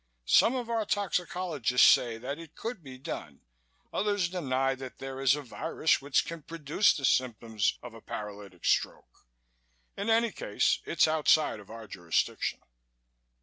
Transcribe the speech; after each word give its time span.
Some 0.25 0.55
of 0.55 0.67
our 0.67 0.83
toxicologists 0.83 1.87
say 1.87 2.17
that 2.17 2.39
it 2.39 2.55
could 2.55 2.81
be 2.83 2.97
done, 2.97 3.41
others 3.93 4.29
deny 4.29 4.73
that 4.73 4.97
there 4.97 5.21
is 5.21 5.35
a 5.35 5.43
virus 5.43 6.01
which 6.01 6.25
can 6.25 6.41
produce 6.41 6.91
the 6.97 7.05
symptoms 7.05 7.77
of 7.83 7.93
a 7.93 8.01
paralytic 8.01 8.65
stroke. 8.65 9.27
In 9.95 10.09
any 10.09 10.31
case, 10.31 10.79
it's 10.85 11.07
outside 11.07 11.59
of 11.59 11.69
our 11.69 11.85
jurisdiction." 11.85 12.61